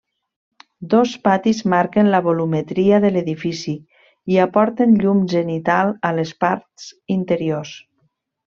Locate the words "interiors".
7.21-7.77